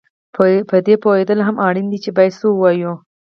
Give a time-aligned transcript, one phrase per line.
[0.69, 2.91] په دې پوهېدل هم اړین دي چې باید څه ووایې